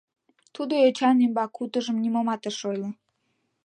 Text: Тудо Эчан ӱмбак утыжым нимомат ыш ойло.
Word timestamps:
Тудо 0.53 0.73
Эчан 0.87 1.17
ӱмбак 1.25 1.59
утыжым 1.63 1.97
нимомат 2.03 2.43
ыш 2.49 2.57
ойло. 2.69 2.89